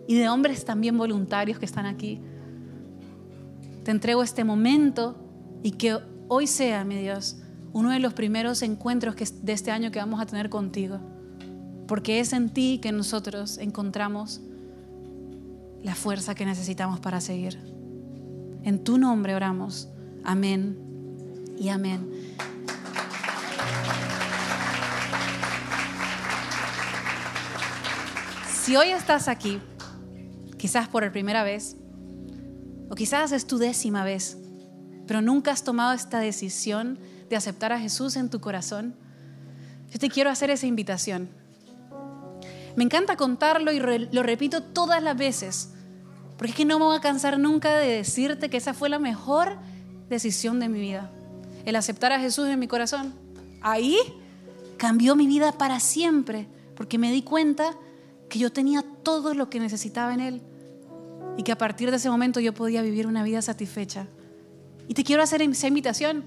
[0.07, 2.21] y de hombres también voluntarios que están aquí.
[3.83, 5.15] Te entrego este momento
[5.63, 7.37] y que hoy sea, mi Dios,
[7.73, 10.99] uno de los primeros encuentros que, de este año que vamos a tener contigo.
[11.87, 14.41] Porque es en ti que nosotros encontramos
[15.83, 17.59] la fuerza que necesitamos para seguir.
[18.63, 19.89] En tu nombre oramos.
[20.27, 20.77] Amén
[21.57, 22.05] y amén.
[28.51, 29.61] Si hoy estás aquí,
[30.57, 31.77] quizás por primera vez,
[32.89, 34.37] o quizás es tu décima vez,
[35.07, 36.99] pero nunca has tomado esta decisión
[37.29, 38.97] de aceptar a Jesús en tu corazón,
[39.89, 41.29] yo te quiero hacer esa invitación.
[42.75, 45.69] Me encanta contarlo y lo repito todas las veces,
[46.37, 48.99] porque es que no me voy a cansar nunca de decirte que esa fue la
[48.99, 49.57] mejor
[50.09, 51.11] decisión de mi vida,
[51.65, 53.13] el aceptar a Jesús en mi corazón.
[53.61, 53.97] Ahí
[54.77, 57.75] cambió mi vida para siempre, porque me di cuenta
[58.29, 60.41] que yo tenía todo lo que necesitaba en Él
[61.37, 64.07] y que a partir de ese momento yo podía vivir una vida satisfecha.
[64.87, 66.23] Y te quiero hacer esa invitación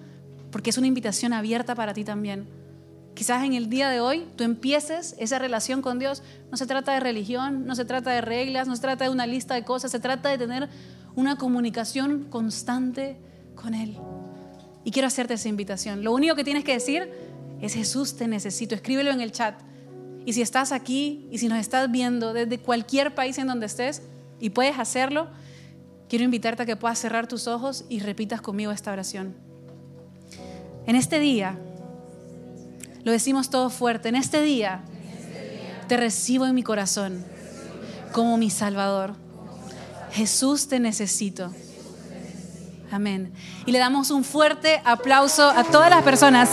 [0.51, 2.49] porque es una invitación abierta para ti también.
[3.15, 6.23] Quizás en el día de hoy tú empieces esa relación con Dios.
[6.51, 9.27] No se trata de religión, no se trata de reglas, no se trata de una
[9.27, 10.69] lista de cosas, se trata de tener
[11.17, 13.19] una comunicación constante
[13.61, 13.97] con Él.
[14.85, 16.03] Y quiero hacerte esa invitación.
[16.03, 17.11] Lo único que tienes que decir
[17.61, 18.75] es Jesús, te necesito.
[18.75, 19.61] Escríbelo en el chat.
[20.25, 24.03] Y si estás aquí y si nos estás viendo desde cualquier país en donde estés
[24.39, 25.29] y puedes hacerlo,
[26.09, 29.35] quiero invitarte a que puedas cerrar tus ojos y repitas conmigo esta oración.
[30.87, 31.59] En este día,
[33.05, 34.83] lo decimos todo fuerte, en este día
[35.89, 37.25] te recibo en mi corazón
[38.13, 39.15] como mi Salvador.
[40.13, 41.53] Jesús te necesito.
[42.91, 43.33] Amén.
[43.67, 46.51] Y le damos un fuerte aplauso a todas las personas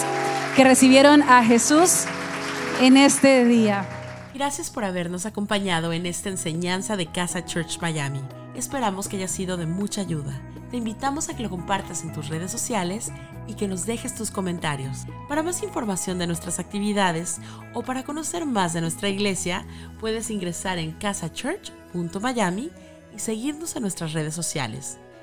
[0.56, 2.06] que recibieron a Jesús
[2.82, 3.86] en este día.
[4.34, 8.22] Gracias por habernos acompañado en esta enseñanza de Casa Church Miami.
[8.56, 10.40] Esperamos que haya sido de mucha ayuda.
[10.70, 13.12] Te invitamos a que lo compartas en tus redes sociales
[13.48, 15.06] y que nos dejes tus comentarios.
[15.30, 17.40] Para más información de nuestras actividades
[17.74, 19.66] o para conocer más de nuestra iglesia,
[20.00, 22.72] puedes ingresar en casachurch.miami
[23.16, 25.00] y seguirnos en nuestras redes sociales.